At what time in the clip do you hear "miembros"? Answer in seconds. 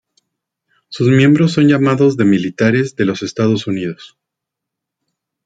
1.09-1.51